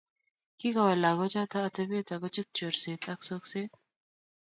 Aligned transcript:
Kikowal 0.59 0.99
lagochoto 1.03 1.57
atebet 1.67 2.07
akochut 2.15 2.49
chorset 2.57 3.03
ak 3.13 3.19
sokset 3.27 3.71